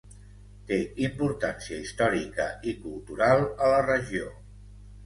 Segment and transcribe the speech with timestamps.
[0.69, 4.35] Té importància històrica i cultural a la regió.